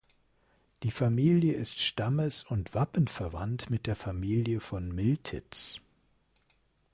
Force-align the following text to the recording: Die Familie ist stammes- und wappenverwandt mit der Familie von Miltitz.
Die 0.81 0.89
Familie 0.89 1.53
ist 1.53 1.77
stammes- 1.77 2.41
und 2.43 2.73
wappenverwandt 2.73 3.69
mit 3.69 3.85
der 3.85 3.95
Familie 3.95 4.59
von 4.59 4.89
Miltitz. 4.95 5.75